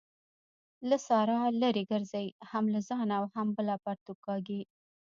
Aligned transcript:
له 0.89 0.97
سارا 1.07 1.39
لري 1.61 1.83
ګرځئ؛ 1.91 2.27
هم 2.51 2.65
له 2.73 2.79
ځانه 2.89 3.13
او 3.19 3.25
هم 3.35 3.47
بله 3.57 3.75
پرتوګ 3.83 4.17
کاږي. 4.27 4.61